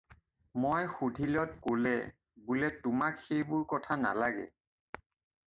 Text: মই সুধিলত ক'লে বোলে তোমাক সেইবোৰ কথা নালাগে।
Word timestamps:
মই 0.61 0.83
সুধিলত 0.95 1.59
ক'লে 1.65 1.93
বোলে 2.47 2.71
তোমাক 2.87 3.21
সেইবোৰ 3.27 3.63
কথা 3.75 4.01
নালাগে। 4.09 4.49